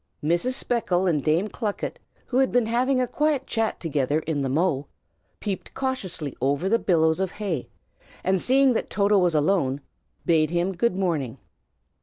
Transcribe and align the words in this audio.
Mrs. 0.23 0.53
Speckle 0.53 1.05
and 1.05 1.23
Dame 1.23 1.47
Clucket, 1.47 1.99
who 2.25 2.37
had 2.39 2.51
been 2.51 2.65
having 2.65 2.99
a 2.99 3.05
quiet 3.05 3.45
chat 3.45 3.79
together 3.79 4.17
in 4.21 4.41
the 4.41 4.49
mow, 4.49 4.87
peeped 5.39 5.75
cautiously 5.75 6.35
over 6.41 6.67
the 6.67 6.79
billows 6.79 7.19
of 7.19 7.33
hay, 7.33 7.69
and 8.23 8.41
seeing 8.41 8.73
that 8.73 8.89
Toto 8.89 9.19
was 9.19 9.35
alone, 9.35 9.79
bade 10.25 10.49
him 10.49 10.71
good 10.71 10.95
morning. 10.95 11.37